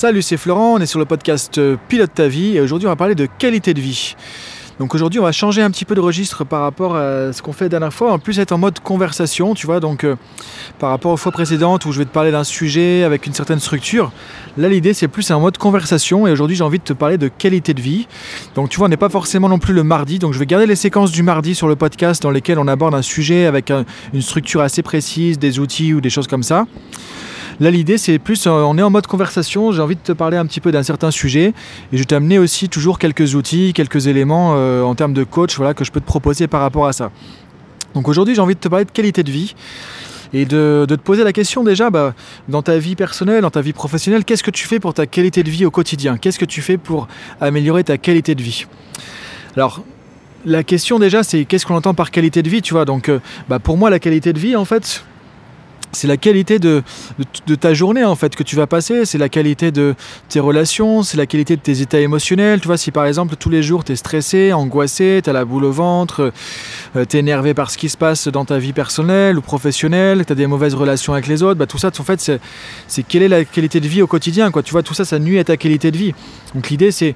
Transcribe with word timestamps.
Salut, 0.00 0.22
c'est 0.22 0.36
Florent, 0.36 0.74
on 0.74 0.78
est 0.78 0.86
sur 0.86 1.00
le 1.00 1.06
podcast 1.06 1.58
euh, 1.58 1.76
Pilote 1.88 2.14
ta 2.14 2.28
vie 2.28 2.56
et 2.56 2.60
aujourd'hui 2.60 2.86
on 2.86 2.90
va 2.90 2.94
parler 2.94 3.16
de 3.16 3.26
qualité 3.26 3.74
de 3.74 3.80
vie. 3.80 4.14
Donc 4.78 4.94
aujourd'hui 4.94 5.18
on 5.18 5.24
va 5.24 5.32
changer 5.32 5.60
un 5.60 5.72
petit 5.72 5.84
peu 5.84 5.96
de 5.96 6.00
registre 6.00 6.44
par 6.44 6.62
rapport 6.62 6.94
à 6.94 7.32
ce 7.32 7.42
qu'on 7.42 7.52
fait 7.52 7.64
la 7.64 7.70
dernière 7.70 7.92
fois, 7.92 8.12
en 8.12 8.20
plus 8.20 8.38
être 8.38 8.52
en 8.52 8.58
mode 8.58 8.78
conversation, 8.78 9.54
tu 9.54 9.66
vois, 9.66 9.80
donc 9.80 10.04
euh, 10.04 10.14
par 10.78 10.90
rapport 10.90 11.10
aux 11.10 11.16
fois 11.16 11.32
précédentes 11.32 11.84
où 11.84 11.90
je 11.90 11.98
vais 11.98 12.04
te 12.04 12.12
parler 12.12 12.30
d'un 12.30 12.44
sujet 12.44 13.02
avec 13.02 13.26
une 13.26 13.34
certaine 13.34 13.58
structure, 13.58 14.12
là 14.56 14.68
l'idée 14.68 14.94
c'est 14.94 15.08
plus 15.08 15.28
un 15.32 15.40
mode 15.40 15.58
conversation 15.58 16.28
et 16.28 16.30
aujourd'hui 16.30 16.54
j'ai 16.54 16.62
envie 16.62 16.78
de 16.78 16.84
te 16.84 16.92
parler 16.92 17.18
de 17.18 17.26
qualité 17.26 17.74
de 17.74 17.80
vie. 17.80 18.06
Donc 18.54 18.68
tu 18.68 18.76
vois 18.76 18.86
on 18.86 18.90
n'est 18.90 18.96
pas 18.96 19.08
forcément 19.08 19.48
non 19.48 19.58
plus 19.58 19.74
le 19.74 19.82
mardi, 19.82 20.20
donc 20.20 20.32
je 20.32 20.38
vais 20.38 20.46
garder 20.46 20.66
les 20.66 20.76
séquences 20.76 21.10
du 21.10 21.24
mardi 21.24 21.56
sur 21.56 21.66
le 21.66 21.74
podcast 21.74 22.22
dans 22.22 22.30
lesquelles 22.30 22.60
on 22.60 22.68
aborde 22.68 22.94
un 22.94 23.02
sujet 23.02 23.46
avec 23.46 23.72
une 24.12 24.22
structure 24.22 24.60
assez 24.60 24.82
précise, 24.82 25.40
des 25.40 25.58
outils 25.58 25.92
ou 25.92 26.00
des 26.00 26.10
choses 26.10 26.28
comme 26.28 26.44
ça. 26.44 26.66
Là, 27.60 27.72
l'idée, 27.72 27.98
c'est 27.98 28.18
plus, 28.20 28.46
euh, 28.46 28.50
on 28.50 28.78
est 28.78 28.82
en 28.82 28.90
mode 28.90 29.08
conversation, 29.08 29.72
j'ai 29.72 29.82
envie 29.82 29.96
de 29.96 30.00
te 30.00 30.12
parler 30.12 30.36
un 30.36 30.46
petit 30.46 30.60
peu 30.60 30.70
d'un 30.70 30.84
certain 30.84 31.10
sujet, 31.10 31.46
et 31.46 31.54
je 31.92 31.98
vais 31.98 32.04
t'amener 32.04 32.38
aussi 32.38 32.68
toujours 32.68 33.00
quelques 33.00 33.34
outils, 33.34 33.72
quelques 33.72 34.06
éléments 34.06 34.54
euh, 34.54 34.82
en 34.82 34.94
termes 34.94 35.12
de 35.12 35.24
coach 35.24 35.56
voilà, 35.56 35.74
que 35.74 35.84
je 35.84 35.90
peux 35.90 36.00
te 36.00 36.06
proposer 36.06 36.46
par 36.46 36.60
rapport 36.60 36.86
à 36.86 36.92
ça. 36.92 37.10
Donc 37.94 38.06
aujourd'hui, 38.06 38.36
j'ai 38.36 38.40
envie 38.40 38.54
de 38.54 38.60
te 38.60 38.68
parler 38.68 38.84
de 38.84 38.92
qualité 38.92 39.24
de 39.24 39.30
vie 39.30 39.56
et 40.32 40.44
de, 40.44 40.86
te 40.88 40.94
poser 40.94 41.24
la 41.24 41.32
question 41.32 41.64
déjà, 41.64 41.90
bah, 41.90 42.14
dans 42.48 42.62
ta 42.62 42.78
vie 42.78 42.94
personnelle, 42.94 43.42
dans 43.42 43.50
ta 43.50 43.60
vie 43.60 43.72
professionnelle, 43.72 44.24
qu'est-ce 44.24 44.44
que 44.44 44.50
tu 44.52 44.68
fais 44.68 44.78
pour 44.78 44.94
ta 44.94 45.06
qualité 45.06 45.42
de 45.42 45.50
vie 45.50 45.64
au 45.64 45.70
quotidien? 45.72 46.16
Qu'est-ce 46.16 46.38
que 46.38 46.44
tu 46.44 46.62
fais 46.62 46.76
pour 46.76 47.08
améliorer 47.40 47.82
ta 47.82 47.98
qualité 47.98 48.34
de 48.36 48.42
vie? 48.42 48.66
Alors, 49.56 49.82
la 50.44 50.62
question 50.62 50.98
déjà, 50.98 51.24
c'est 51.24 51.44
qu'est-ce 51.44 51.66
qu'on 51.66 51.74
entend 51.74 51.94
par 51.94 52.10
qualité 52.12 52.42
de 52.42 52.48
vie, 52.48 52.62
tu 52.62 52.74
vois? 52.74 52.84
Donc, 52.84 53.08
euh, 53.08 53.20
bah, 53.48 53.58
pour 53.58 53.76
moi, 53.76 53.90
la 53.90 53.98
qualité 53.98 54.32
de 54.32 54.38
vie, 54.38 54.54
en 54.54 54.64
fait, 54.64 55.02
c'est 55.92 56.06
la 56.06 56.16
qualité 56.16 56.58
de, 56.58 56.82
ta 57.60 57.74
journée 57.74 58.04
en 58.04 58.14
fait 58.14 58.36
que 58.36 58.42
tu 58.42 58.56
vas 58.56 58.66
passer, 58.66 59.04
c'est 59.04 59.18
la 59.18 59.28
qualité 59.28 59.70
de 59.70 59.94
tes 60.28 60.40
relations, 60.40 61.02
c'est 61.02 61.16
la 61.16 61.26
qualité 61.26 61.56
de 61.56 61.60
tes 61.60 61.80
états 61.80 62.00
émotionnels. 62.00 62.60
Tu 62.60 62.66
vois, 62.66 62.76
si 62.76 62.90
par 62.90 63.06
exemple 63.06 63.36
tous 63.36 63.50
les 63.50 63.62
jours 63.62 63.84
tu 63.84 63.92
es 63.92 63.96
stressé, 63.96 64.52
angoissé, 64.52 65.20
tu 65.22 65.30
as 65.30 65.32
la 65.32 65.44
boule 65.44 65.64
au 65.64 65.72
ventre, 65.72 66.32
euh, 66.96 67.04
tu 67.08 67.16
es 67.16 67.20
énervé 67.20 67.54
par 67.54 67.70
ce 67.70 67.78
qui 67.78 67.88
se 67.88 67.96
passe 67.96 68.28
dans 68.28 68.44
ta 68.44 68.58
vie 68.58 68.72
personnelle 68.72 69.38
ou 69.38 69.42
professionnelle, 69.42 70.24
tu 70.26 70.32
as 70.32 70.36
des 70.36 70.46
mauvaises 70.46 70.74
relations 70.74 71.12
avec 71.12 71.26
les 71.26 71.42
autres, 71.42 71.58
bah, 71.58 71.66
tout 71.66 71.78
ça 71.78 71.90
en 71.98 72.04
fait 72.04 72.30
c'est 72.86 73.02
quelle 73.02 73.22
est 73.22 73.28
la 73.28 73.44
qualité 73.44 73.80
de 73.80 73.88
vie 73.88 74.02
au 74.02 74.06
quotidien. 74.06 74.50
Tu 74.50 74.72
vois, 74.72 74.82
tout 74.82 74.94
ça 74.94 75.04
ça 75.04 75.18
nuit 75.18 75.38
à 75.38 75.44
ta 75.44 75.56
qualité 75.56 75.90
de 75.90 75.96
vie. 75.96 76.14
Donc 76.54 76.70
l'idée 76.70 76.90
c'est 76.90 77.14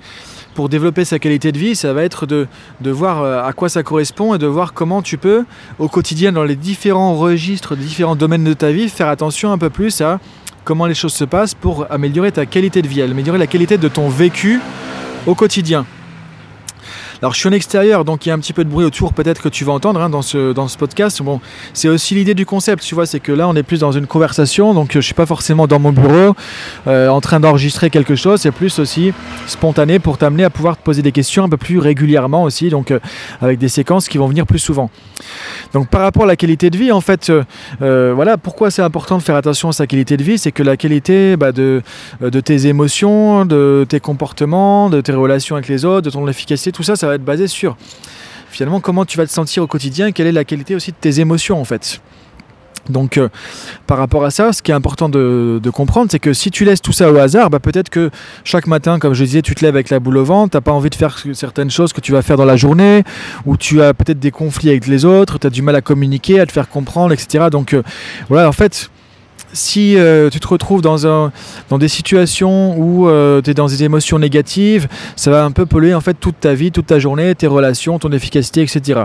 pour 0.55 0.69
développer 0.69 1.05
sa 1.05 1.19
qualité 1.19 1.53
de 1.53 1.59
vie, 1.59 1.75
ça 1.75 1.93
va 1.93 2.03
être 2.03 2.27
de, 2.27 2.47
voir 2.85 3.23
euh, 3.23 3.43
à 3.43 3.53
quoi 3.53 3.69
ça 3.69 3.83
correspond 3.83 4.35
et 4.35 4.39
de 4.39 4.47
voir 4.47 4.73
comment 4.73 5.03
tu 5.03 5.19
peux, 5.19 5.45
au 5.79 5.89
quotidien, 5.89 6.33
dans 6.33 6.45
les 6.45 6.57
différents 6.57 7.15
registres, 7.15 7.77
différents 7.77 8.17
domaines 8.17 8.45
de 8.45 8.53
ta 8.53 8.71
vie, 8.71 8.89
faire 8.89 9.09
attention 9.09 9.53
un 9.53 9.59
peu 9.59 9.71
plus 9.71 10.01
à 10.01 10.21
comment 10.65 10.87
les 10.87 10.95
choses 10.95 11.15
se 11.15 11.25
passent 11.25 11.55
pour 11.55 11.87
améliorer 11.91 12.33
ta 12.33 12.47
qualité 12.47 12.83
de 12.83 12.89
vie, 12.89 13.03
améliorer 13.03 13.39
la 13.39 13.47
qualité 13.47 13.79
de 13.79 13.89
ton 13.89 14.09
vécu 14.09 14.61
au 15.27 15.35
quotidien. 15.35 15.85
Alors 17.23 17.35
je 17.35 17.39
suis 17.39 17.49
en 17.49 17.53
extérieur, 17.53 18.05
donc 18.05 18.27
il 18.27 18.31
y 18.31 18.33
a 18.33 18.35
un 18.35 18.41
petit 18.41 18.53
peu 18.53 18.65
de 18.65 18.69
bruit 18.69 18.85
autour 18.85 19.13
peut-être 19.13 19.41
que 19.41 19.49
tu 19.49 19.65
vas 19.65 19.73
entendre 19.73 20.01
hein, 20.01 20.11
dans, 20.11 20.23
ce, 20.23 20.53
dans 20.53 20.67
ce 20.67 20.77
podcast. 20.77 21.23
Bon, 21.23 21.41
c'est 21.73 21.87
aussi 21.87 22.17
l'idée 22.17 22.35
du 22.35 22.45
concept, 22.45 22.83
tu 22.83 22.97
vois, 22.97 23.07
c'est 23.07 23.21
que 23.21 23.31
là 23.31 23.47
on 23.47 23.55
est 23.55 23.63
plus 23.63 23.79
dans 23.79 23.93
une 23.93 24.09
conversation, 24.09 24.75
donc 24.75 24.91
je 24.95 24.99
suis 24.99 25.15
pas 25.15 25.25
forcément 25.25 25.69
dans 25.69 25.79
mon 25.79 25.93
bureau 25.93 26.35
euh, 26.89 27.07
en 27.07 27.21
train 27.21 27.39
d'enregistrer 27.39 27.91
quelque 27.91 28.17
chose, 28.17 28.41
c'est 28.41 28.51
plus 28.51 28.77
aussi 28.81 29.13
spontané 29.47 30.01
pour 30.01 30.19
t'amener 30.19 30.43
à 30.43 30.51
pouvoir 30.51 30.77
te 30.77 30.83
poser 30.83 31.03
des 31.03 31.13
questions 31.13 31.45
un 31.45 31.49
peu 31.49 31.57
plus 31.57 31.79
régulièrement 31.79 32.43
aussi, 32.43 32.71
donc 32.71 32.91
euh, 32.91 32.99
avec 33.41 33.61
des 33.61 33.69
séquences 33.69 34.09
qui 34.09 34.19
vont 34.19 34.27
venir 34.27 34.45
plus 34.45 34.59
souvent. 34.59 34.91
Donc 35.75 35.87
par 35.91 36.01
rapport 36.01 36.25
à 36.25 36.27
la 36.27 36.35
qualité 36.35 36.71
de 36.71 36.77
vie, 36.77 36.91
en 36.91 37.01
fait, 37.01 37.31
euh, 37.31 38.13
voilà, 38.17 38.37
pourquoi 38.37 38.73
c'est 38.73 38.83
important 38.83 39.17
de 39.19 39.23
faire 39.23 39.37
attention 39.37 39.69
à 39.69 39.73
sa 39.73 39.87
qualité 39.87 40.17
de 40.17 40.25
vie, 40.25 40.39
c'est 40.39 40.51
que 40.51 40.65
la 40.65 40.77
qualité 40.77 41.37
bah, 41.37 41.53
de, 41.53 41.83
de 42.21 42.41
tes 42.41 42.67
émotions, 42.67 43.45
de 43.45 43.87
tes 43.89 44.01
comportements, 44.01 44.91
de 44.91 45.01
tes 45.01 45.13
relations 45.13 45.55
avec 45.55 45.69
les 45.69 45.85
autres, 45.85 46.03
de 46.03 46.11
ton 46.11 46.27
efficacité, 46.27 46.73
tout 46.73 46.83
ça, 46.83 46.97
ça 46.97 47.07
va 47.07 47.12
être 47.15 47.25
basé 47.25 47.47
sur 47.47 47.77
finalement 48.51 48.81
comment 48.81 49.05
tu 49.05 49.17
vas 49.17 49.27
te 49.27 49.33
sentir 49.33 49.63
au 49.63 49.67
quotidien, 49.67 50.13
quelle 50.13 50.27
est 50.27 50.33
la 50.33 50.45
qualité 50.45 50.75
aussi 50.75 50.91
de 50.91 50.97
tes 51.01 51.21
émotions 51.21 51.61
en 51.61 51.65
fait. 51.65 52.01
Donc 52.89 53.17
euh, 53.17 53.29
par 53.87 53.99
rapport 53.99 54.25
à 54.25 54.31
ça, 54.31 54.53
ce 54.53 54.63
qui 54.63 54.71
est 54.71 54.75
important 54.75 55.09
de, 55.09 55.61
comprendre, 55.73 56.09
c'est 56.11 56.19
que 56.19 56.33
si 56.33 56.51
tu 56.51 56.65
laisses 56.65 56.83
tout 56.83 56.93
ça 56.93 57.11
au 57.11 57.17
hasard, 57.17 57.51
bah, 57.51 57.61
peut-être 57.61 57.89
que 57.89 58.11
chaque 58.45 58.67
matin, 58.67 58.99
comme 58.99 59.15
je 59.15 59.25
disais, 59.25 59.43
tu 59.43 59.55
te 59.55 59.65
lèves 59.65 59.75
avec 59.75 59.91
la 59.91 60.01
boule 60.01 60.17
au 60.19 60.25
ventre, 60.25 60.53
tu 60.53 60.57
n'as 60.57 60.61
pas 60.61 60.73
envie 60.73 60.91
de 60.91 60.95
faire 60.95 61.19
certaines 61.33 61.71
choses 61.71 61.93
que 61.93 62.01
tu 62.01 62.13
vas 62.13 62.23
faire 62.23 62.37
dans 62.37 62.45
la 62.45 62.57
journée, 62.57 63.05
ou 63.47 63.57
tu 63.57 63.83
as 63.83 63.95
peut-être 63.95 64.19
des 64.19 64.31
conflits 64.31 64.71
avec 64.71 64.87
les 64.87 65.05
autres, 65.05 65.39
tu 65.39 65.47
as 65.47 65.51
du 65.51 65.63
mal 65.63 65.77
à 65.77 65.81
communiquer, 65.81 66.41
à 66.41 66.47
te 66.47 66.53
faire 66.53 66.69
comprendre, 66.69 67.13
etc. 67.13 67.47
Donc 67.51 67.75
euh, 67.75 67.83
voilà, 68.29 68.49
en 68.49 68.53
fait, 68.53 68.91
si 69.53 69.97
euh, 69.97 70.31
tu 70.31 70.41
te 70.41 70.49
retrouves 70.49 70.83
dans, 70.83 71.07
un, 71.07 71.33
dans 71.69 71.79
des 71.79 71.89
situations 71.89 72.77
où 72.79 73.09
euh, 73.09 73.43
tu 73.43 73.51
es 73.51 73.55
dans 73.55 73.67
des 73.67 73.85
émotions 73.85 74.19
négatives, 74.19 74.89
ça 75.17 75.31
va 75.31 75.45
un 75.45 75.51
peu 75.51 75.67
polluer 75.67 75.95
en 75.95 76.01
fait 76.01 76.15
toute 76.15 76.41
ta 76.41 76.55
vie, 76.55 76.73
toute 76.73 76.87
ta 76.87 76.99
journée, 76.99 77.35
tes 77.35 77.47
relations, 77.47 77.99
ton 77.99 78.13
efficacité, 78.13 78.63
etc. 78.63 79.03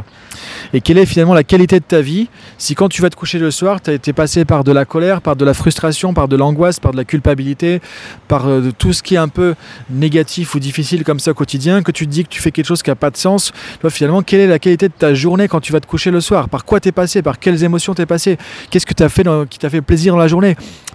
Et 0.74 0.82
quelle 0.82 0.98
est 0.98 1.06
finalement 1.06 1.34
la 1.34 1.44
qualité 1.44 1.80
de 1.80 1.86
ta 1.86 2.02
vie 2.02 2.30
si 2.58 2.76
quand 2.76 2.90
tu 2.90 3.02
vas 3.02 3.10
te 3.10 3.16
coucher 3.16 3.40
le 3.40 3.52
soir, 3.52 3.82
tu 3.82 3.92
été 3.92 4.14
passé 4.14 4.46
par 4.46 4.64
de 4.64 4.72
la 4.72 4.86
colère, 4.86 5.22
par 5.22 5.36
de 5.36 5.46
la 5.46 5.54
frustration, 5.54 6.14
par 6.14 6.28
de 6.28 6.36
l'angoisse, 6.36 6.80
par 6.80 6.92
de 6.92 6.98
la 6.98 7.04
culpabilité, 7.04 7.82
par 8.28 8.48
euh, 8.48 8.72
tout 8.78 8.94
ce 8.94 9.04
qui 9.04 9.16
est 9.16 9.20
un 9.20 9.28
peu 9.28 9.56
négatif 9.90 10.56
ou 10.56 10.60
difficile 10.60 11.04
comme 11.04 11.20
ça 11.20 11.32
au 11.32 11.34
quotidien, 11.34 11.82
que 11.84 11.92
tu 11.92 12.06
te 12.06 12.12
dis 12.12 12.24
que 12.24 12.30
tu 12.30 12.42
fais 12.42 12.52
quelque 12.52 12.66
chose 12.66 12.84
qui 12.84 12.90
n'a 12.90 12.96
pas 12.96 13.10
de 13.10 13.18
sens, 13.18 13.52
finalement, 13.90 14.22
quelle 14.22 14.42
est 14.42 14.48
la 14.48 14.60
qualité 14.60 14.88
de 14.88 14.94
ta 14.98 15.14
journée 15.14 15.48
quand 15.48 15.60
tu 15.60 15.72
vas 15.72 15.80
te 15.80 15.88
coucher 15.88 16.12
le 16.12 16.22
soir? 16.22 16.50
Par 16.50 16.66
quoi 16.66 16.80
tu 16.80 16.90
es 16.90 16.92
passé? 16.92 17.22
Par 17.22 17.40
quelles 17.40 17.64
émotions 17.64 17.94
tu 17.94 18.02
es 18.02 18.06
passé? 18.06 18.38
Qu'est-ce 18.70 18.86
que 18.86 18.94
tu 18.94 19.04
as 19.04 19.10
fait 19.10 19.28
qui 19.50 19.60
t'a 19.60 19.70
fait 19.70 19.82
plaisir 19.82 20.14
dans 20.14 20.20
la 20.20 20.28
journée? 20.28 20.37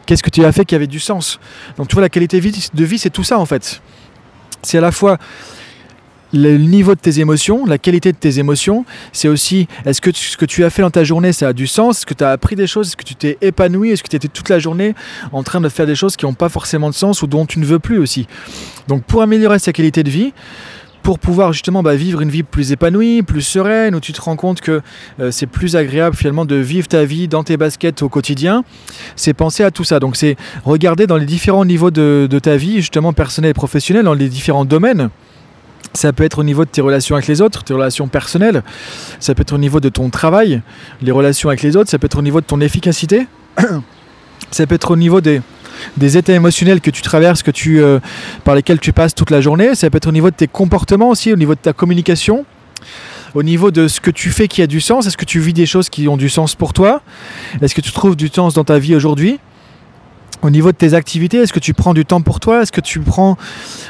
Qu'est-ce 0.06 0.22
que 0.22 0.30
tu 0.30 0.44
as 0.44 0.52
fait 0.52 0.64
qui 0.64 0.74
avait 0.74 0.86
du 0.86 1.00
sens 1.00 1.38
Donc 1.76 1.88
tu 1.88 1.94
vois, 1.94 2.02
la 2.02 2.08
qualité 2.08 2.40
de 2.40 2.84
vie, 2.84 2.98
c'est 2.98 3.10
tout 3.10 3.24
ça 3.24 3.38
en 3.38 3.46
fait. 3.46 3.80
C'est 4.62 4.78
à 4.78 4.80
la 4.80 4.92
fois 4.92 5.18
le 6.32 6.56
niveau 6.56 6.94
de 6.94 7.00
tes 7.00 7.20
émotions, 7.20 7.66
la 7.66 7.78
qualité 7.78 8.10
de 8.10 8.16
tes 8.16 8.38
émotions, 8.38 8.86
c'est 9.12 9.28
aussi 9.28 9.68
est-ce 9.84 10.00
que 10.00 10.10
ce 10.14 10.36
que 10.36 10.46
tu 10.46 10.64
as 10.64 10.70
fait 10.70 10.82
dans 10.82 10.90
ta 10.90 11.04
journée, 11.04 11.32
ça 11.32 11.48
a 11.48 11.52
du 11.52 11.66
sens? 11.66 11.98
Est-ce 11.98 12.06
que 12.06 12.14
tu 12.14 12.24
as 12.24 12.30
appris 12.30 12.56
des 12.56 12.66
choses? 12.66 12.88
Est-ce 12.88 12.96
que 12.96 13.04
tu 13.04 13.14
t'es 13.14 13.36
épanoui? 13.42 13.90
Est-ce 13.90 14.02
que 14.02 14.08
tu 14.08 14.16
étais 14.16 14.28
toute 14.28 14.48
la 14.48 14.58
journée 14.58 14.94
en 15.32 15.42
train 15.42 15.60
de 15.60 15.68
faire 15.68 15.86
des 15.86 15.94
choses 15.94 16.16
qui 16.16 16.24
n'ont 16.24 16.34
pas 16.34 16.48
forcément 16.48 16.88
de 16.88 16.94
sens 16.94 17.22
ou 17.22 17.26
dont 17.26 17.44
tu 17.44 17.58
ne 17.58 17.66
veux 17.66 17.78
plus 17.78 17.98
aussi? 17.98 18.26
Donc 18.88 19.04
pour 19.04 19.22
améliorer 19.22 19.58
sa 19.58 19.72
qualité 19.72 20.02
de 20.02 20.10
vie, 20.10 20.32
pour 21.02 21.18
pouvoir 21.18 21.52
justement 21.52 21.82
bah, 21.82 21.94
vivre 21.94 22.20
une 22.20 22.30
vie 22.30 22.42
plus 22.42 22.72
épanouie, 22.72 23.22
plus 23.22 23.42
sereine, 23.42 23.94
où 23.94 24.00
tu 24.00 24.12
te 24.12 24.20
rends 24.20 24.36
compte 24.36 24.60
que 24.60 24.80
euh, 25.20 25.30
c'est 25.30 25.46
plus 25.46 25.76
agréable 25.76 26.16
finalement 26.16 26.44
de 26.44 26.56
vivre 26.56 26.88
ta 26.88 27.04
vie 27.04 27.28
dans 27.28 27.42
tes 27.42 27.56
baskets 27.56 28.02
au 28.02 28.08
quotidien, 28.08 28.64
c'est 29.16 29.34
penser 29.34 29.64
à 29.64 29.70
tout 29.70 29.84
ça. 29.84 30.00
Donc 30.00 30.16
c'est 30.16 30.36
regarder 30.64 31.06
dans 31.06 31.16
les 31.16 31.26
différents 31.26 31.64
niveaux 31.64 31.90
de, 31.90 32.28
ta 32.42 32.56
vie, 32.56 32.76
justement 32.76 33.12
personnelle 33.12 33.50
et 33.50 33.54
professionnelle, 33.54 34.04
dans 34.04 34.14
les 34.14 34.28
différents 34.28 34.64
domaines. 34.64 35.10
Ça 35.94 36.12
peut 36.12 36.24
être 36.24 36.38
au 36.38 36.44
niveau 36.44 36.64
de 36.64 36.70
tes 36.70 36.80
relations 36.80 37.16
avec 37.16 37.28
les 37.28 37.42
autres, 37.42 37.64
tes 37.64 37.74
relations 37.74 38.08
personnelles, 38.08 38.62
ça 39.20 39.34
peut 39.34 39.42
être 39.42 39.52
au 39.52 39.58
niveau 39.58 39.78
de 39.78 39.90
ton 39.90 40.08
travail, 40.08 40.62
les 41.02 41.12
relations 41.12 41.50
avec 41.50 41.62
les 41.62 41.76
autres, 41.76 41.90
ça 41.90 41.98
peut 41.98 42.06
être 42.06 42.18
au 42.18 42.22
niveau 42.22 42.40
de 42.40 42.46
ton 42.46 42.60
efficacité, 42.62 43.26
ça 44.50 44.66
peut 44.66 44.74
être 44.74 44.90
au 44.90 44.96
niveau 44.96 45.20
des, 45.20 45.42
états 46.16 46.34
émotionnels 46.34 46.80
que 46.80 46.90
tu 46.90 47.02
traverses, 47.02 47.42
que 47.42 47.50
tu, 47.50 47.80
euh, 47.80 48.00
par 48.44 48.54
lesquels 48.54 48.78
tu 48.78 48.92
passes 48.92 49.14
toute 49.14 49.30
la 49.30 49.40
journée. 49.40 49.74
Ça 49.74 49.90
peut 49.90 49.96
être 49.96 50.08
au 50.08 50.12
niveau 50.12 50.30
de 50.30 50.36
tes 50.36 50.48
comportements 50.48 51.10
aussi, 51.10 51.32
au 51.32 51.36
niveau 51.36 51.54
de 51.54 51.60
ta 51.60 51.72
communication, 51.72 52.44
au 53.34 53.42
niveau 53.42 53.70
de 53.70 53.88
ce 53.88 54.00
que 54.00 54.10
tu 54.10 54.30
fais 54.30 54.48
qui 54.48 54.62
a 54.62 54.66
du 54.66 54.80
sens. 54.80 55.06
Est-ce 55.06 55.16
que 55.16 55.24
tu 55.24 55.40
vis 55.40 55.52
des 55.52 55.66
choses 55.66 55.88
qui 55.88 56.08
ont 56.08 56.16
du 56.16 56.28
sens 56.28 56.54
pour 56.54 56.72
toi? 56.72 57.02
Est-ce 57.60 57.74
que 57.74 57.80
tu 57.80 57.92
trouves 57.92 58.16
du 58.16 58.28
sens 58.28 58.54
dans 58.54 58.64
ta 58.64 58.78
vie 58.78 58.94
aujourd'hui? 58.94 59.38
Au 60.42 60.50
niveau 60.50 60.72
de 60.72 60.76
tes 60.76 60.94
activités, 60.94 61.38
est-ce 61.38 61.52
que 61.52 61.60
tu 61.60 61.72
prends 61.72 61.94
du 61.94 62.04
temps 62.04 62.20
pour 62.20 62.40
toi? 62.40 62.62
Est-ce 62.62 62.72
que 62.72 62.80
tu 62.80 63.00
prends 63.00 63.36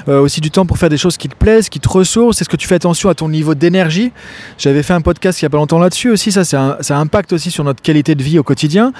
euh, 0.08 0.20
aussi 0.20 0.40
du 0.40 0.50
temps 0.50 0.66
pour 0.66 0.78
faire 0.78 0.90
des 0.90 0.98
choses 0.98 1.16
qui 1.16 1.28
te 1.28 1.34
plaisent, 1.34 1.68
qui 1.68 1.80
te 1.80 1.88
ressourcent? 1.88 2.40
Est-ce 2.40 2.48
que 2.48 2.56
tu 2.56 2.68
fais 2.68 2.74
attention 2.74 3.08
à 3.08 3.14
ton 3.14 3.28
niveau 3.28 3.54
d'énergie? 3.54 4.12
J'avais 4.58 4.82
fait 4.82 4.92
un 4.92 5.00
podcast 5.00 5.40
il 5.40 5.44
n'y 5.44 5.46
a 5.46 5.50
pas 5.50 5.56
longtemps 5.56 5.78
là-dessus 5.78 6.10
aussi, 6.10 6.30
ça, 6.30 6.44
ça 6.44 6.98
impacte 6.98 7.32
aussi 7.32 7.50
sur 7.50 7.64
notre 7.64 7.82
qualité 7.82 8.14
de 8.14 8.22
vie 8.22 8.38
au 8.38 8.42
quotidien. 8.42 8.92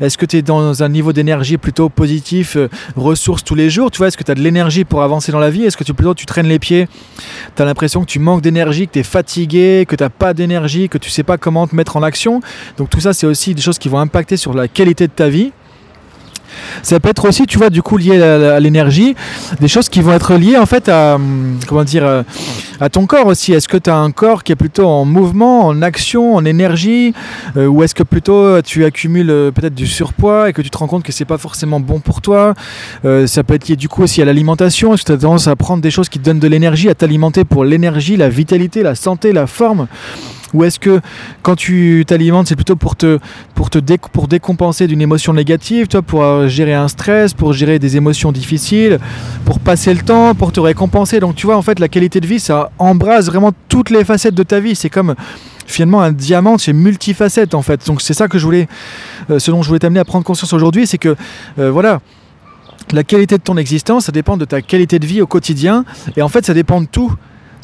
Est-ce 0.00 0.18
que 0.18 0.26
tu 0.26 0.36
es 0.36 0.42
dans 0.42 0.82
un 0.82 0.88
niveau 0.88 1.12
d'énergie 1.12 1.56
plutôt 1.58 1.88
positif, 1.88 2.56
euh, 2.56 2.68
ressources 2.96 3.44
tous 3.44 3.54
les 3.54 3.70
jours? 3.70 3.90
Tu 3.90 3.98
vois, 3.98 4.08
est-ce 4.08 4.16
que 4.16 4.24
tu 4.24 4.30
as 4.30 4.34
de 4.34 4.42
l'énergie 4.42 4.84
pour 4.84 5.02
avancer 5.02 5.30
dans 5.30 5.38
la 5.38 5.50
vie? 5.50 5.64
Est-ce 5.64 5.76
que 5.76 5.84
tu, 5.84 5.94
plutôt 5.94 6.14
tu 6.14 6.26
traînes 6.26 6.48
les 6.48 6.58
pieds? 6.58 6.88
Tu 7.54 7.62
as 7.62 7.64
l'impression 7.64 8.00
que 8.00 8.06
tu 8.06 8.18
manques 8.18 8.42
d'énergie, 8.42 8.88
que 8.88 8.94
tu 8.94 8.98
es 8.98 9.04
fatigué, 9.04 9.86
que 9.88 9.94
tu 9.94 10.02
n'as 10.02 10.10
pas 10.10 10.34
d'énergie, 10.34 10.88
que 10.88 10.98
tu 10.98 11.10
sais 11.10 11.22
pas 11.22 11.38
comment 11.38 11.66
te 11.66 11.76
mettre 11.76 11.96
en 11.96 12.02
action? 12.02 12.40
Donc 12.78 12.90
tout 12.90 13.00
ça, 13.00 13.12
c'est 13.12 13.26
aussi 13.26 13.54
des 13.54 13.62
choses 13.62 13.78
qui 13.78 13.88
vont 13.88 13.98
impacter 13.98 14.36
sur 14.36 14.54
la 14.54 14.66
qualité 14.66 15.06
de 15.06 15.12
ta 15.12 15.28
vie. 15.28 15.52
Ça 16.82 17.00
peut 17.00 17.08
être 17.08 17.28
aussi, 17.28 17.46
tu 17.46 17.58
vois, 17.58 17.70
du 17.70 17.82
coup 17.82 17.96
lié 17.96 18.20
à, 18.22 18.60
l'énergie, 18.60 19.14
des 19.60 19.68
choses 19.68 19.88
qui 19.88 20.00
vont 20.00 20.12
être 20.12 20.34
liées 20.34 20.56
en 20.56 20.66
fait 20.66 20.88
à, 20.88 21.18
comment 21.66 21.84
dire, 21.84 22.04
euh, 22.04 22.22
à 22.80 22.88
ton 22.88 23.06
corps 23.06 23.26
aussi. 23.26 23.52
Est-ce 23.52 23.68
que 23.68 23.76
tu 23.76 23.90
as 23.90 23.96
un 23.96 24.10
corps 24.10 24.44
qui 24.44 24.52
est 24.52 24.56
plutôt 24.56 24.86
en 24.86 25.04
mouvement, 25.04 25.66
en 25.66 25.82
action, 25.82 26.34
en 26.34 26.44
énergie, 26.44 27.14
euh, 27.56 27.66
ou 27.66 27.82
est-ce 27.82 27.94
que 27.94 28.02
plutôt 28.02 28.36
euh, 28.36 28.62
tu 28.62 28.84
accumules 28.84 29.52
peut-être 29.54 29.74
du 29.74 29.86
surpoids 29.86 30.48
et 30.48 30.52
que 30.52 30.62
tu 30.62 30.70
te 30.70 30.78
rends 30.78 30.86
compte 30.86 31.02
que 31.02 31.12
c'est 31.12 31.24
pas 31.24 31.38
forcément 31.38 31.80
bon 31.80 32.00
pour 32.00 32.20
toi 32.20 32.54
Ça 33.02 33.42
peut 33.42 33.54
être 33.54 33.68
lié 33.68 33.76
du 33.76 33.88
coup 33.88 34.02
aussi 34.02 34.22
à 34.22 34.24
l'alimentation. 34.24 34.94
Est-ce 34.94 35.02
que 35.02 35.06
tu 35.06 35.12
as 35.12 35.18
tendance 35.18 35.48
à 35.48 35.56
prendre 35.56 35.82
des 35.82 35.90
choses 35.90 36.08
qui 36.08 36.18
te 36.18 36.24
donnent 36.24 36.38
de 36.38 36.48
l'énergie, 36.48 36.88
à 36.88 36.94
t'alimenter 36.94 37.44
pour 37.44 37.64
l'énergie, 37.64 38.16
la 38.16 38.28
vitalité, 38.28 38.82
la 38.82 38.94
santé, 38.94 39.32
la 39.32 39.46
forme? 39.46 39.86
Ou 40.54 40.64
est-ce 40.64 40.78
que 40.78 41.00
quand 41.42 41.56
tu 41.56 42.04
t'alimentes, 42.06 42.46
c'est 42.46 42.56
plutôt 42.56 42.76
pour 42.76 42.96
te, 42.96 43.18
pour 43.54 43.70
te 43.70 43.78
pour 44.12 44.28
décompenser 44.28 44.86
d'une 44.86 45.00
émotion 45.00 45.32
négative, 45.32 45.88
toi, 45.88 46.02
pour 46.02 46.22
euh, 46.22 46.48
gérer 46.48 46.74
un 46.74 46.88
stress, 46.88 47.34
pour 47.34 47.52
gérer 47.52 47.78
des 47.78 47.96
émotions 47.96 48.32
difficiles, 48.32 48.98
pour 49.44 49.58
passer 49.58 49.92
le 49.92 50.00
temps, 50.00 50.34
pour 50.34 50.52
te 50.52 50.60
récompenser? 50.60 51.20
Donc 51.20 51.34
tu 51.34 51.46
vois, 51.46 51.56
en 51.56 51.62
fait, 51.62 51.78
la 51.78 51.88
qualité 51.88 52.20
de 52.20 52.26
vie, 52.26 52.40
ça 52.40 52.70
embrase 52.78 53.26
vraiment 53.26 53.52
toutes 53.68 53.90
les 53.90 54.04
facettes 54.04 54.34
de 54.34 54.42
ta 54.42 54.60
vie. 54.60 54.76
C'est 54.76 54.90
comme 54.90 55.14
finalement 55.66 56.00
un 56.00 56.12
diamant, 56.12 56.58
c'est 56.58 56.72
multifacette 56.72 57.54
en 57.54 57.62
fait. 57.62 57.86
Donc 57.86 58.00
c'est 58.00 58.14
ça 58.14 58.28
que 58.28 58.38
je 58.38 58.44
voulais, 58.44 58.68
euh, 59.30 59.38
ce 59.38 59.50
dont 59.50 59.62
je 59.62 59.68
voulais 59.68 59.80
t'amener 59.80 60.00
à 60.00 60.04
prendre 60.04 60.24
conscience 60.24 60.52
aujourd'hui, 60.52 60.86
c'est 60.86 60.98
que 60.98 61.16
euh, 61.58 61.70
voilà, 61.70 62.00
la 62.92 63.02
qualité 63.02 63.36
de 63.36 63.42
ton 63.42 63.56
existence, 63.56 64.06
ça 64.06 64.12
dépend 64.12 64.36
de 64.36 64.44
ta 64.44 64.62
qualité 64.62 64.98
de 64.98 65.06
vie 65.06 65.20
au 65.20 65.26
quotidien, 65.26 65.84
et 66.16 66.22
en 66.22 66.28
fait 66.28 66.46
ça 66.46 66.54
dépend 66.54 66.80
de 66.80 66.86
tout. 66.86 67.12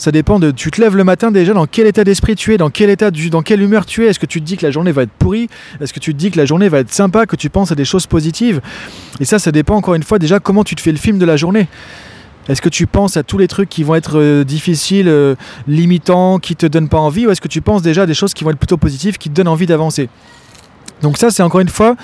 Ça 0.02 0.10
dépend 0.10 0.40
de. 0.40 0.50
Tu 0.50 0.72
te 0.72 0.80
lèves 0.80 0.96
le 0.96 1.04
matin 1.04 1.30
déjà, 1.30 1.54
dans 1.54 1.68
quel 1.68 1.86
état 1.86 2.02
d'esprit 2.02 2.34
tu 2.34 2.52
es, 2.52 2.56
dans 2.56 2.70
quel 2.70 2.90
état, 2.90 3.12
dans 3.12 3.42
quelle 3.42 3.62
humeur 3.62 3.86
tu 3.86 4.04
es. 4.04 4.08
Est-ce 4.08 4.18
que 4.18 4.26
tu 4.26 4.40
te 4.40 4.44
dis 4.44 4.56
que 4.56 4.66
la 4.66 4.72
journée 4.72 4.90
va 4.90 5.04
être 5.04 5.12
pourrie 5.12 5.48
Est-ce 5.80 5.92
que 5.92 6.00
tu 6.00 6.12
te 6.12 6.18
dis 6.18 6.32
que 6.32 6.38
la 6.38 6.44
journée 6.44 6.68
va 6.68 6.80
être 6.80 6.92
sympa, 6.92 7.24
que 7.24 7.36
tu 7.36 7.50
penses 7.50 7.70
à 7.70 7.76
des 7.76 7.84
choses 7.84 8.08
positives 8.08 8.60
Et 9.20 9.24
ça, 9.24 9.38
ça 9.38 9.52
dépend 9.52 9.76
encore 9.76 9.94
une 9.94 10.02
fois 10.02 10.18
déjà 10.18 10.40
comment 10.40 10.64
tu 10.64 10.74
te 10.74 10.80
fais 10.80 10.90
le 10.90 10.98
film 10.98 11.18
de 11.18 11.24
la 11.24 11.36
journée. 11.36 11.68
Est-ce 12.48 12.60
que 12.60 12.68
tu 12.68 12.88
penses 12.88 13.16
à 13.16 13.22
tous 13.22 13.38
les 13.38 13.46
trucs 13.46 13.68
qui 13.68 13.84
vont 13.84 13.94
être 13.94 14.18
euh, 14.18 14.42
difficiles, 14.42 15.06
euh, 15.06 15.36
limitants, 15.68 16.40
qui 16.40 16.56
te 16.56 16.66
donnent 16.66 16.88
pas 16.88 16.98
envie, 16.98 17.28
ou 17.28 17.30
est-ce 17.30 17.40
que 17.40 17.46
tu 17.46 17.60
penses 17.60 17.82
déjà 17.82 18.02
à 18.02 18.06
des 18.06 18.14
choses 18.14 18.34
qui 18.34 18.42
vont 18.42 18.50
être 18.50 18.58
plutôt 18.58 18.78
positives, 18.78 19.18
qui 19.18 19.30
te 19.30 19.34
donnent 19.34 19.46
envie 19.46 19.66
d'avancer? 19.66 20.08
Donc 21.02 21.18
ça, 21.18 21.30
c'est 21.30 21.42
encore 21.42 21.60
une 21.60 21.68
fois 21.68 21.96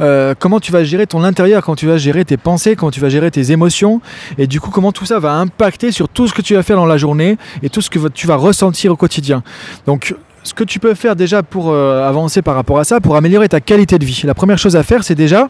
euh, 0.00 0.34
comment 0.38 0.60
tu 0.60 0.72
vas 0.72 0.84
gérer 0.84 1.06
ton 1.06 1.22
intérieur, 1.24 1.62
comment 1.62 1.76
tu 1.76 1.86
vas 1.86 1.96
gérer 1.96 2.24
tes 2.24 2.36
pensées, 2.36 2.76
comment 2.76 2.90
tu 2.90 3.00
vas 3.00 3.08
gérer 3.08 3.30
tes 3.30 3.52
émotions, 3.52 4.00
et 4.38 4.46
du 4.46 4.60
coup 4.60 4.70
comment 4.70 4.92
tout 4.92 5.06
ça 5.06 5.18
va 5.18 5.34
impacter 5.34 5.92
sur 5.92 6.08
tout 6.08 6.26
ce 6.26 6.34
que 6.34 6.42
tu 6.42 6.54
vas 6.54 6.62
faire 6.62 6.76
dans 6.76 6.86
la 6.86 6.96
journée 6.96 7.38
et 7.62 7.68
tout 7.68 7.80
ce 7.80 7.90
que 7.90 8.08
tu 8.08 8.26
vas 8.26 8.36
ressentir 8.36 8.92
au 8.92 8.96
quotidien. 8.96 9.42
Donc 9.86 10.14
ce 10.42 10.54
que 10.54 10.64
tu 10.64 10.80
peux 10.80 10.94
faire 10.94 11.14
déjà 11.14 11.42
pour 11.42 11.72
avancer 11.74 12.42
par 12.42 12.56
rapport 12.56 12.78
à 12.80 12.84
ça, 12.84 13.00
pour 13.00 13.14
améliorer 13.14 13.48
ta 13.48 13.60
qualité 13.60 13.98
de 13.98 14.04
vie. 14.04 14.22
La 14.24 14.34
première 14.34 14.58
chose 14.58 14.74
à 14.74 14.82
faire, 14.82 15.04
c'est 15.04 15.14
déjà 15.14 15.48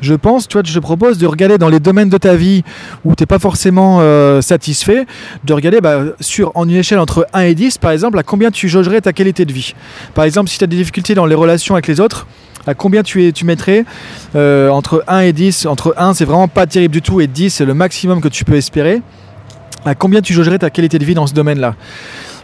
je 0.00 0.14
pense, 0.14 0.48
tu 0.48 0.54
vois, 0.54 0.62
je 0.64 0.74
te 0.74 0.78
propose 0.78 1.18
de 1.18 1.26
regarder 1.26 1.58
dans 1.58 1.68
les 1.68 1.80
domaines 1.80 2.08
de 2.08 2.18
ta 2.18 2.34
vie 2.34 2.62
où 3.04 3.14
tu 3.14 3.22
n'es 3.22 3.26
pas 3.26 3.38
forcément 3.38 3.98
euh, 4.00 4.40
satisfait, 4.40 5.06
de 5.44 5.52
regarder 5.52 5.80
bah, 5.80 6.02
sur, 6.20 6.52
en 6.54 6.68
une 6.68 6.76
échelle 6.76 6.98
entre 6.98 7.26
1 7.32 7.40
et 7.42 7.54
10, 7.54 7.78
par 7.78 7.90
exemple, 7.90 8.18
à 8.18 8.22
combien 8.22 8.50
tu 8.50 8.68
jaugerais 8.68 9.00
ta 9.00 9.12
qualité 9.12 9.44
de 9.44 9.52
vie. 9.52 9.74
Par 10.14 10.24
exemple, 10.24 10.48
si 10.50 10.58
tu 10.58 10.64
as 10.64 10.66
des 10.66 10.76
difficultés 10.76 11.14
dans 11.14 11.26
les 11.26 11.34
relations 11.34 11.74
avec 11.74 11.86
les 11.86 12.00
autres, 12.00 12.26
à 12.66 12.74
combien 12.74 13.02
tu, 13.02 13.26
es, 13.26 13.32
mettrais 13.44 13.84
euh, 14.36 14.68
entre 14.68 15.04
1 15.08 15.20
et 15.20 15.32
10 15.32 15.66
Entre 15.66 15.94
1, 15.96 16.14
c'est 16.14 16.24
vraiment 16.24 16.48
pas 16.48 16.66
terrible 16.66 16.92
du 16.92 17.02
tout, 17.02 17.20
et 17.20 17.26
10, 17.26 17.50
c'est 17.50 17.64
le 17.64 17.74
maximum 17.74 18.20
que 18.20 18.28
tu 18.28 18.44
peux 18.44 18.54
espérer. 18.54 19.02
À 19.84 19.94
combien 19.94 20.20
tu 20.20 20.32
jaugerais 20.32 20.58
ta 20.58 20.70
qualité 20.70 20.98
de 20.98 21.04
vie 21.04 21.14
dans 21.14 21.26
ce 21.26 21.34
domaine-là 21.34 21.74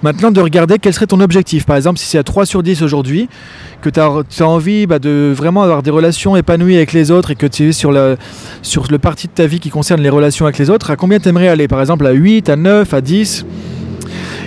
Maintenant, 0.03 0.31
de 0.31 0.41
regarder 0.41 0.79
quel 0.79 0.93
serait 0.93 1.07
ton 1.07 1.21
objectif. 1.21 1.67
Par 1.67 1.77
exemple, 1.77 1.99
si 1.99 2.07
c'est 2.07 2.19
à 2.19 2.23
3 2.23 2.47
sur 2.47 2.63
10 2.63 2.83
aujourd'hui, 2.83 3.29
que 3.83 3.91
tu 3.91 4.01
as, 4.01 4.47
envie 4.47 4.87
bah, 4.87 4.99
de 4.99 5.33
vraiment 5.35 5.63
avoir 5.63 5.83
des 5.83 5.91
relations 5.91 6.37
épanouies 6.37 6.77
avec 6.77 6.93
les 6.93 7.11
autres 7.11 7.33
et 7.33 7.35
que 7.35 7.47
tu 7.47 7.69
es 7.69 7.73
sur 7.73 7.91
le, 7.91 8.17
sur 8.63 8.87
le 8.91 8.99
parti 8.99 9.27
de 9.27 9.33
ta 9.33 9.47
vie 9.47 9.59
qui 9.59 9.71
concerne 9.71 10.01
les 10.01 10.09
relations 10.09 10.47
avec 10.47 10.59
les 10.59 10.71
autres, 10.71 10.91
à 10.91 10.97
combien 10.97 11.19
tu 11.19 11.29
aimerais 11.29 11.49
aller? 11.49 11.67
Par 11.67 11.81
exemple, 11.81 12.07
à 12.07 12.13
8, 12.13 12.49
à 12.49 12.57
9, 12.57 12.95
à 12.95 13.01
10 13.01 13.45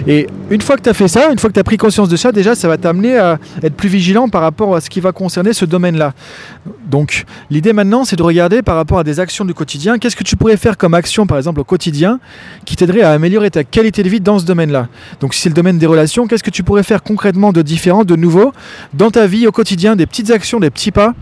et 0.08 0.28
une 0.50 0.62
fois 0.62 0.78
que 0.78 0.82
tu 0.82 0.90
as 0.90 0.94
fait 0.94 1.08
ça, 1.08 1.32
une 1.32 1.40
fois 1.40 1.50
que 1.50 1.54
tu 1.54 1.60
as 1.60 1.64
pris 1.64 1.78
conscience 1.78 2.10
de 2.10 2.16
ça, 2.16 2.32
déjà, 2.32 2.56
ça 2.56 2.68
va 2.68 2.78
t'amener 2.78 3.18
à 3.18 3.40
être 3.64 3.76
plus 3.76 3.90
vigilant 3.90 4.30
par 4.30 4.42
rapport 4.42 4.76
à 4.76 4.82
ce 4.82 4.90
qui 4.90 5.00
va 5.00 5.12
concerner 5.12 5.54
ce 5.54 5.66
domaine-là. 5.66 6.14
Donc, 6.86 7.26
l'idée 7.50 7.74
maintenant, 7.74 8.04
c'est 8.06 8.16
de 8.16 8.24
regarder 8.24 8.62
par 8.62 8.76
rapport 8.76 9.00
à 9.00 9.04
des 9.04 9.20
actions 9.20 9.46
du 9.46 9.54
quotidien, 9.54 9.98
qu'est-ce 9.98 10.16
que 10.16 10.24
tu 10.24 10.36
pourrais 10.36 10.58
faire 10.58 10.78
comme 10.78 10.94
action, 10.94 11.28
par 11.28 11.38
exemple, 11.38 11.60
au 11.60 11.64
quotidien, 11.64 12.20
qui 12.66 12.76
t'aiderait 12.76 13.02
à 13.02 13.12
améliorer 13.12 13.52
ta 13.52 13.64
qualité 13.64 14.04
de 14.04 14.10
vie 14.10 14.22
dans 14.22 14.40
ce 14.40 14.46
domaine-là? 14.46 14.88
Donc, 15.20 15.34
si 15.34 15.42
c'est 15.42 15.50
le 15.50 15.56
domaine 15.56 15.78
des 15.78 15.86
relations, 15.86 16.28
qu'est-ce 16.28 16.44
que 16.44 16.50
tu 16.50 16.64
pourrais 16.64 16.84
faire 16.84 17.04
concrètement 17.04 17.52
de 17.52 17.62
différent, 17.62 18.04
de 18.04 18.16
nouveau, 18.16 18.52
dans 18.94 19.12
ta 19.12 19.28
vie 19.28 19.48
au 19.48 19.52
quotidien, 19.52 19.96
des 19.96 20.06
petites 20.06 20.32
actions, 20.32 20.60
des 20.60 20.70
petits 20.70 20.92
pas? 20.92 21.14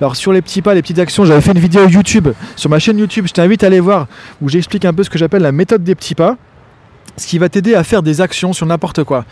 Alors 0.00 0.16
sur 0.16 0.32
les 0.32 0.42
petits 0.42 0.60
pas, 0.60 0.74
les 0.74 0.82
petites 0.82 0.98
actions, 0.98 1.24
j'avais 1.24 1.40
fait 1.40 1.52
une 1.52 1.60
vidéo 1.60 1.86
YouTube. 1.86 2.28
Sur 2.56 2.68
ma 2.68 2.80
chaîne 2.80 2.98
YouTube, 2.98 3.26
je 3.28 3.32
t'invite 3.32 3.62
à 3.62 3.68
aller 3.68 3.78
voir 3.78 4.08
où 4.42 4.48
j'explique 4.48 4.84
un 4.84 4.92
peu 4.92 5.04
ce 5.04 5.10
que 5.10 5.18
j'appelle 5.18 5.42
la 5.42 5.52
méthode 5.52 5.84
des 5.84 5.94
petits 5.94 6.16
pas 6.16 6.36
ce 7.16 7.26
qui 7.26 7.38
va 7.38 7.48
t'aider 7.48 7.74
à 7.74 7.84
faire 7.84 8.02
des 8.02 8.20
actions 8.20 8.52
sur 8.52 8.66
n'importe 8.66 9.04
quoi. 9.04 9.24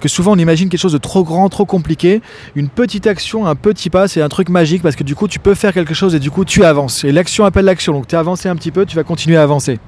Que 0.00 0.08
souvent 0.08 0.32
on 0.32 0.38
imagine 0.38 0.68
quelque 0.68 0.80
chose 0.80 0.92
de 0.92 0.98
trop 0.98 1.24
grand, 1.24 1.48
trop 1.48 1.64
compliqué. 1.64 2.22
Une 2.54 2.68
petite 2.68 3.06
action, 3.06 3.46
un 3.46 3.54
petit 3.54 3.90
pas, 3.90 4.08
c'est 4.08 4.22
un 4.22 4.28
truc 4.28 4.48
magique 4.48 4.82
parce 4.82 4.96
que 4.96 5.04
du 5.04 5.14
coup 5.14 5.28
tu 5.28 5.38
peux 5.38 5.54
faire 5.54 5.72
quelque 5.72 5.94
chose 5.94 6.14
et 6.14 6.18
du 6.18 6.30
coup 6.30 6.44
tu 6.44 6.64
avances. 6.64 7.04
Et 7.04 7.12
l'action 7.12 7.44
appelle 7.44 7.64
l'action. 7.64 7.92
Donc 7.92 8.08
tu 8.08 8.16
as 8.16 8.18
avancé 8.18 8.48
un 8.48 8.56
petit 8.56 8.70
peu, 8.70 8.86
tu 8.86 8.96
vas 8.96 9.04
continuer 9.04 9.36
à 9.36 9.42
avancer. 9.42 9.78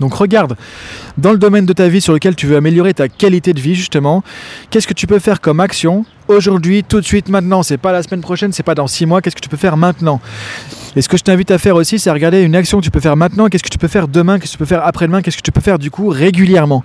Donc 0.00 0.14
regarde, 0.14 0.56
dans 1.18 1.32
le 1.32 1.38
domaine 1.38 1.66
de 1.66 1.72
ta 1.72 1.88
vie 1.88 2.00
sur 2.00 2.12
lequel 2.12 2.34
tu 2.34 2.46
veux 2.46 2.56
améliorer 2.56 2.94
ta 2.94 3.08
qualité 3.08 3.52
de 3.52 3.60
vie 3.60 3.74
justement, 3.74 4.24
qu'est-ce 4.70 4.86
que 4.86 4.94
tu 4.94 5.06
peux 5.06 5.18
faire 5.18 5.40
comme 5.40 5.60
action 5.60 6.04
aujourd'hui, 6.28 6.82
tout 6.82 7.00
de 7.00 7.04
suite, 7.04 7.28
maintenant? 7.28 7.62
C'est 7.62 7.76
pas 7.76 7.92
la 7.92 8.02
semaine 8.02 8.20
prochaine, 8.20 8.52
c'est 8.52 8.62
pas 8.62 8.74
dans 8.74 8.86
six 8.86 9.04
mois, 9.04 9.20
qu'est-ce 9.20 9.36
que 9.36 9.40
tu 9.40 9.48
peux 9.48 9.56
faire 9.56 9.76
maintenant? 9.76 10.20
Et 10.96 11.02
ce 11.02 11.08
que 11.08 11.16
je 11.16 11.22
t'invite 11.22 11.50
à 11.50 11.58
faire 11.58 11.76
aussi, 11.76 11.98
c'est 11.98 12.10
regarder 12.10 12.42
une 12.42 12.56
action 12.56 12.78
que 12.78 12.84
tu 12.84 12.90
peux 12.90 13.00
faire 13.00 13.16
maintenant, 13.16 13.48
qu'est-ce 13.48 13.62
que 13.62 13.68
tu 13.68 13.78
peux 13.78 13.88
faire 13.88 14.08
demain, 14.08 14.38
qu'est-ce 14.38 14.52
que 14.52 14.56
tu 14.56 14.58
peux 14.58 14.64
faire 14.64 14.86
après-demain, 14.86 15.22
qu'est-ce 15.22 15.36
que 15.36 15.42
tu 15.42 15.52
peux 15.52 15.60
faire 15.60 15.78
du 15.78 15.90
coup 15.90 16.08
régulièrement. 16.08 16.82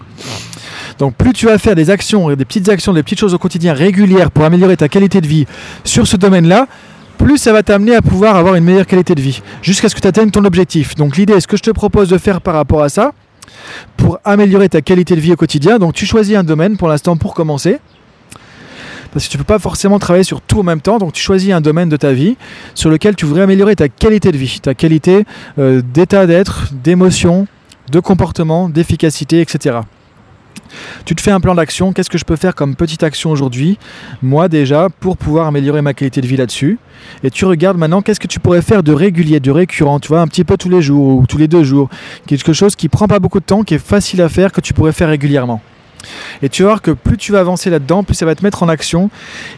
Donc 1.00 1.16
plus 1.16 1.34
tu 1.34 1.46
vas 1.46 1.58
faire 1.58 1.76
des 1.76 1.90
actions, 1.90 2.34
des 2.36 2.46
petites 2.46 2.70
actions, 2.70 2.94
des 2.94 3.04
petites 3.04 3.20
choses 3.20 3.34
au 3.34 3.38
quotidien 3.38 3.74
régulières 3.74 4.32
pour 4.32 4.46
améliorer 4.46 4.78
ta 4.78 4.90
qualité 4.90 5.22
de 5.22 5.28
vie 5.28 5.46
sur 5.84 6.08
ce 6.08 6.18
domaine-là, 6.18 6.68
plus 7.16 7.38
ça 7.38 7.54
va 7.54 7.64
t'amener 7.64 7.96
à 7.96 8.02
pouvoir 8.02 8.36
avoir 8.36 8.56
une 8.56 8.64
meilleure 8.64 8.86
qualité 8.86 9.16
de 9.16 9.22
vie, 9.22 9.42
jusqu'à 9.62 9.90
ce 9.90 9.96
que 9.96 10.02
tu 10.02 10.08
atteignes 10.08 10.32
ton 10.32 10.46
objectif. 10.46 10.96
Donc 10.96 11.18
l'idée, 11.18 11.40
ce 11.40 11.48
que 11.48 11.58
je 11.58 11.64
te 11.64 11.72
propose 11.72 12.10
de 12.10 12.18
faire 12.18 12.42
par 12.42 12.54
rapport 12.54 12.84
à 12.84 12.90
ça, 12.90 13.14
pour 13.98 14.20
améliorer 14.24 14.70
ta 14.70 14.82
qualité 14.82 15.16
de 15.16 15.22
vie 15.22 15.34
au 15.34 15.36
quotidien, 15.36 15.80
donc 15.80 15.94
tu 15.94 16.06
choisis 16.06 16.36
un 16.36 16.44
domaine 16.44 16.78
pour 16.78 16.88
l'instant 16.88 17.18
pour 17.18 17.34
commencer 17.34 17.80
parce 19.16 19.28
que 19.28 19.32
tu 19.32 19.38
ne 19.38 19.44
peux 19.44 19.48
pas 19.48 19.60
forcément 19.60 19.98
travailler 19.98 20.26
sur 20.26 20.42
tout 20.42 20.60
en 20.60 20.64
même 20.64 20.82
temps, 20.82 20.98
donc 20.98 21.14
tu 21.14 21.24
choisis 21.24 21.54
un 21.54 21.62
domaine 21.62 21.88
de 21.88 21.96
ta 21.96 22.12
vie 22.12 22.36
sur 22.74 22.90
lequel 22.90 23.16
tu 23.16 23.26
voudrais 23.26 23.44
améliorer 23.44 23.74
ta 23.74 23.88
qualité 23.88 24.30
de 24.34 24.38
vie, 24.38 24.60
ta 24.62 24.74
qualité 24.74 25.26
euh, 25.58 25.82
d'état 25.82 26.28
d'être, 26.28 26.74
d'émotion, 26.74 27.48
de 27.90 28.02
comportement, 28.02 28.68
d'efficacité, 28.68 29.40
etc. 29.40 29.78
Tu 31.06 31.16
te 31.16 31.22
fais 31.22 31.32
un 31.32 31.40
plan 31.40 31.56
d'action, 31.56 31.94
qu'est-ce 31.94 32.10
que 32.10 32.18
je 32.18 32.26
peux 32.26 32.36
faire 32.36 32.56
comme 32.56 32.76
petite 32.76 33.04
action 33.04 33.32
aujourd'hui, 33.32 33.78
moi 34.22 34.48
déjà, 34.48 34.88
pour 35.00 35.18
pouvoir 35.18 35.48
améliorer 35.48 35.82
ma 35.82 35.94
qualité 35.94 36.22
de 36.22 36.28
vie 36.28 36.38
là-dessus? 36.38 36.78
Et 37.24 37.30
tu 37.30 37.46
regardes 37.46 37.78
maintenant 37.78 38.02
qu'est-ce 38.02 38.20
que 38.20 38.28
tu 38.28 38.40
pourrais 38.40 38.62
faire 38.62 38.84
de 38.84 38.94
régulier, 38.94 39.40
de 39.40 39.52
récurrent, 39.52 40.00
tu 40.00 40.10
vois, 40.10 40.22
un 40.22 40.28
petit 40.28 40.44
peu 40.44 40.58
tous 40.58 40.70
les 40.70 40.82
jours 40.82 41.20
ou 41.20 41.26
tous 41.28 41.38
les 41.38 41.48
deux 41.48 41.64
jours? 41.64 41.90
Quelque 42.28 42.54
chose 42.54 42.76
qui 42.76 42.90
prend 42.90 43.08
pas 43.08 43.20
beaucoup 43.20 43.40
de 43.40 43.46
temps, 43.46 43.64
qui 43.64 43.76
est 43.76 43.86
facile 43.86 44.22
à 44.22 44.30
faire, 44.30 44.52
que 44.52 44.62
tu 44.62 44.74
pourrais 44.74 44.94
faire 44.94 45.10
régulièrement. 45.10 45.62
Et 46.42 46.50
tu 46.50 46.64
vas 46.64 46.70
voir 46.70 46.82
que 46.82 46.92
plus 46.92 47.18
tu 47.18 47.32
vas 47.32 47.40
avancer 47.40 47.70
là-dedans, 47.70 48.04
plus 48.04 48.16
ça 48.16 48.26
va 48.26 48.36
te 48.36 48.44
mettre 48.44 48.64
en 48.64 48.70
action. 48.70 49.10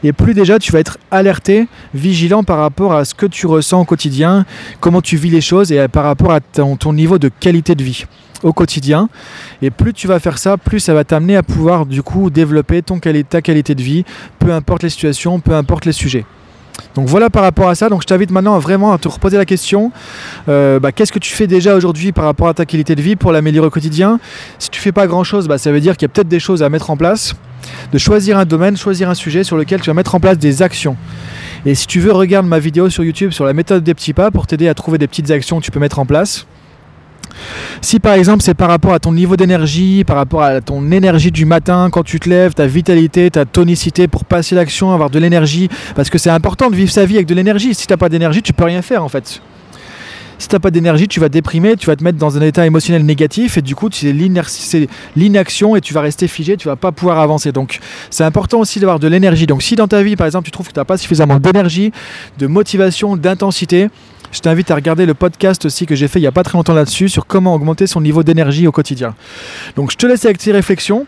Et 0.03 0.13
plus 0.13 0.33
déjà 0.33 0.59
tu 0.59 0.71
vas 0.71 0.79
être 0.79 0.97
alerté, 1.11 1.67
vigilant 1.93 2.43
par 2.43 2.59
rapport 2.59 2.93
à 2.93 3.05
ce 3.05 3.13
que 3.13 3.25
tu 3.25 3.47
ressens 3.47 3.81
au 3.81 3.85
quotidien, 3.85 4.45
comment 4.79 5.01
tu 5.01 5.17
vis 5.17 5.29
les 5.29 5.41
choses 5.41 5.71
et 5.71 5.87
par 5.87 6.03
rapport 6.03 6.31
à 6.31 6.39
ton, 6.39 6.93
niveau 6.93 7.17
de 7.17 7.29
qualité 7.29 7.75
de 7.75 7.83
vie 7.83 8.05
au 8.43 8.53
quotidien. 8.53 9.09
Et 9.61 9.71
plus 9.71 9.93
tu 9.93 10.07
vas 10.07 10.19
faire 10.19 10.37
ça, 10.37 10.57
plus 10.57 10.79
ça 10.79 10.93
va 10.93 11.03
t'amener 11.03 11.35
à 11.35 11.43
pouvoir 11.43 11.85
du 11.85 12.03
coup 12.03 12.29
développer 12.29 12.81
ton, 12.81 12.99
ta 12.99 13.41
qualité 13.41 13.75
de 13.75 13.81
vie, 13.81 14.05
peu 14.39 14.53
importe 14.53 14.83
les 14.83 14.89
situations, 14.89 15.39
peu 15.39 15.53
importe 15.53 15.85
les 15.85 15.91
sujets. 15.91 16.25
Donc 16.95 17.07
voilà 17.07 17.29
par 17.29 17.43
rapport 17.43 17.69
à 17.69 17.75
ça. 17.75 17.89
Donc 17.89 18.01
je 18.01 18.07
t'invite 18.07 18.31
maintenant 18.31 18.57
vraiment 18.59 18.93
à 18.93 18.97
te 18.97 19.07
reposer 19.07 19.37
la 19.37 19.45
question 19.45 19.91
euh, 20.49 20.79
bah, 20.79 20.91
qu'est-ce 20.91 21.11
que 21.11 21.19
tu 21.19 21.33
fais 21.33 21.47
déjà 21.47 21.75
aujourd'hui 21.75 22.11
par 22.11 22.25
rapport 22.25 22.47
à 22.47 22.53
ta 22.53 22.65
qualité 22.65 22.95
de 22.95 23.01
vie 23.01 23.15
pour 23.15 23.31
l'améliorer 23.31 23.67
au 23.67 23.71
quotidien? 23.71 24.19
Si 24.59 24.69
tu 24.69 24.79
fais 24.79 24.91
pas 24.91 25.07
grand 25.07 25.23
chose, 25.23 25.47
bah, 25.47 25.57
ça 25.57 25.71
veut 25.71 25.79
dire 25.79 25.97
qu'il 25.97 26.07
y 26.07 26.11
a 26.11 26.13
peut-être 26.13 26.27
des 26.27 26.39
choses 26.39 26.63
à 26.63 26.69
mettre 26.69 26.89
en 26.89 26.97
place. 26.97 27.35
De 27.91 27.97
choisir 27.97 28.37
un 28.37 28.45
domaine, 28.45 28.77
choisir 28.77 29.09
un 29.09 29.13
sujet 29.13 29.43
sur 29.43 29.57
lequel 29.57 29.81
tu 29.81 29.89
vas 29.89 29.93
mettre 29.93 30.15
en 30.15 30.19
place 30.19 30.37
des 30.37 30.61
actions. 30.61 30.95
Et 31.65 31.75
si 31.75 31.87
tu 31.87 31.99
veux, 31.99 32.11
regarde 32.11 32.45
ma 32.45 32.59
vidéo 32.59 32.89
sur 32.89 33.03
YouTube 33.03 33.31
sur 33.31 33.45
la 33.45 33.53
méthode 33.53 33.83
des 33.83 33.93
petits 33.93 34.13
pas 34.13 34.31
pour 34.31 34.47
t'aider 34.47 34.67
à 34.67 34.73
trouver 34.73 34.97
des 34.97 35.07
petites 35.07 35.31
actions 35.31 35.59
que 35.59 35.65
tu 35.65 35.71
peux 35.71 35.79
mettre 35.79 35.99
en 35.99 36.05
place. 36.05 36.45
Si 37.81 37.99
par 37.99 38.13
exemple 38.13 38.43
c'est 38.43 38.53
par 38.53 38.69
rapport 38.69 38.93
à 38.93 38.99
ton 38.99 39.11
niveau 39.11 39.35
d'énergie, 39.35 40.03
par 40.03 40.15
rapport 40.15 40.41
à 40.41 40.61
ton 40.61 40.91
énergie 40.91 41.31
du 41.31 41.45
matin 41.45 41.89
quand 41.91 42.03
tu 42.03 42.19
te 42.19 42.29
lèves, 42.29 42.53
ta 42.53 42.67
vitalité, 42.67 43.29
ta 43.31 43.45
tonicité 43.45 44.07
pour 44.07 44.25
passer 44.25 44.55
l'action, 44.55 44.93
avoir 44.93 45.09
de 45.09 45.19
l'énergie, 45.19 45.69
parce 45.95 46.09
que 46.09 46.17
c'est 46.17 46.29
important 46.29 46.69
de 46.69 46.75
vivre 46.75 46.91
sa 46.91 47.05
vie 47.05 47.15
avec 47.15 47.27
de 47.27 47.35
l'énergie. 47.35 47.73
Si 47.73 47.87
tu 47.87 47.93
n'as 47.93 47.97
pas 47.97 48.09
d'énergie, 48.09 48.41
tu 48.41 48.53
peux 48.53 48.65
rien 48.65 48.81
faire 48.81 49.03
en 49.03 49.09
fait. 49.09 49.41
Si 50.39 50.47
tu 50.47 50.55
n'as 50.55 50.59
pas 50.59 50.69
d'énergie, 50.69 51.07
tu 51.07 51.19
vas 51.19 51.29
déprimer, 51.29 51.75
tu 51.75 51.87
vas 51.87 51.95
te 51.95 52.03
mettre 52.03 52.19
dans 52.19 52.37
un 52.37 52.41
état 52.41 52.65
émotionnel 52.65 53.03
négatif 53.03 53.57
et 53.57 53.63
du 53.63 53.75
coup 53.75 53.89
c'est 53.91 54.13
l'inaction 55.15 55.75
et 55.75 55.81
tu 55.81 55.93
vas 55.95 56.01
rester 56.01 56.27
figé, 56.27 56.57
tu 56.57 56.67
vas 56.67 56.75
pas 56.75 56.91
pouvoir 56.91 57.19
avancer. 57.19 57.51
Donc 57.51 57.79
c'est 58.11 58.23
important 58.23 58.59
aussi 58.59 58.79
d'avoir 58.79 58.99
de 58.99 59.07
l'énergie. 59.07 59.47
Donc 59.47 59.63
si 59.63 59.75
dans 59.75 59.87
ta 59.87 60.03
vie 60.03 60.15
par 60.15 60.27
exemple 60.27 60.45
tu 60.45 60.51
trouves 60.51 60.67
que 60.67 60.73
tu 60.73 60.79
n'as 60.79 60.85
pas 60.85 60.97
suffisamment 60.97 61.39
d'énergie, 61.39 61.91
de 62.37 62.45
motivation, 62.45 63.17
d'intensité, 63.17 63.89
je 64.31 64.39
t'invite 64.39 64.71
à 64.71 64.75
regarder 64.75 65.05
le 65.05 65.13
podcast 65.13 65.65
aussi 65.65 65.85
que 65.85 65.95
j'ai 65.95 66.07
fait 66.07 66.19
il 66.19 66.23
n'y 66.23 66.27
a 66.27 66.31
pas 66.31 66.43
très 66.43 66.57
longtemps 66.57 66.73
là-dessus 66.73 67.09
sur 67.09 67.25
comment 67.25 67.53
augmenter 67.53 67.87
son 67.87 68.01
niveau 68.01 68.23
d'énergie 68.23 68.67
au 68.67 68.71
quotidien. 68.71 69.15
Donc 69.75 69.91
je 69.91 69.97
te 69.97 70.05
laisse 70.05 70.25
avec 70.25 70.37
tes 70.37 70.51
réflexions. 70.51 71.05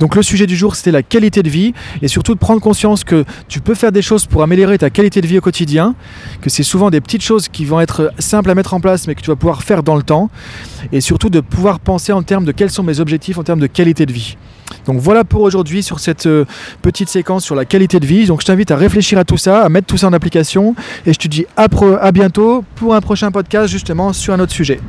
Donc 0.00 0.16
le 0.16 0.22
sujet 0.22 0.46
du 0.46 0.56
jour, 0.56 0.74
c'était 0.74 0.90
la 0.90 1.02
qualité 1.02 1.42
de 1.42 1.48
vie 1.48 1.72
et 2.02 2.08
surtout 2.08 2.34
de 2.34 2.38
prendre 2.38 2.60
conscience 2.60 3.04
que 3.04 3.24
tu 3.48 3.60
peux 3.60 3.74
faire 3.74 3.92
des 3.92 4.02
choses 4.02 4.26
pour 4.26 4.42
améliorer 4.42 4.76
ta 4.76 4.90
qualité 4.90 5.20
de 5.20 5.26
vie 5.26 5.38
au 5.38 5.40
quotidien, 5.40 5.94
que 6.40 6.50
c'est 6.50 6.64
souvent 6.64 6.90
des 6.90 7.00
petites 7.00 7.22
choses 7.22 7.48
qui 7.48 7.64
vont 7.64 7.80
être 7.80 8.12
simples 8.18 8.50
à 8.50 8.54
mettre 8.54 8.74
en 8.74 8.80
place 8.80 9.06
mais 9.06 9.14
que 9.14 9.22
tu 9.22 9.28
vas 9.28 9.36
pouvoir 9.36 9.62
faire 9.62 9.82
dans 9.82 9.96
le 9.96 10.02
temps 10.02 10.30
et 10.90 11.00
surtout 11.00 11.30
de 11.30 11.40
pouvoir 11.40 11.80
penser 11.80 12.12
en 12.12 12.22
termes 12.22 12.44
de 12.44 12.52
quels 12.52 12.70
sont 12.70 12.82
mes 12.82 13.00
objectifs 13.00 13.38
en 13.38 13.44
termes 13.44 13.60
de 13.60 13.66
qualité 13.66 14.04
de 14.04 14.12
vie. 14.12 14.36
Donc 14.86 15.00
voilà 15.00 15.24
pour 15.24 15.42
aujourd'hui 15.42 15.82
sur 15.82 16.00
cette 16.00 16.26
euh, 16.26 16.44
petite 16.82 17.08
séquence 17.08 17.44
sur 17.44 17.54
la 17.54 17.64
qualité 17.64 18.00
de 18.00 18.06
vie. 18.06 18.26
Donc 18.26 18.40
je 18.40 18.46
t'invite 18.46 18.70
à 18.70 18.76
réfléchir 18.76 19.18
à 19.18 19.24
tout 19.24 19.36
ça, 19.36 19.62
à 19.62 19.68
mettre 19.68 19.86
tout 19.86 19.96
ça 19.96 20.08
en 20.08 20.12
application 20.12 20.74
et 21.06 21.12
je 21.12 21.18
te 21.18 21.28
dis 21.28 21.46
à, 21.56 21.66
à 22.00 22.12
bientôt 22.12 22.64
pour 22.76 22.94
un 22.94 23.00
prochain 23.00 23.30
podcast 23.30 23.68
justement 23.68 24.12
sur 24.12 24.34
un 24.34 24.40
autre 24.40 24.52
sujet. 24.52 24.80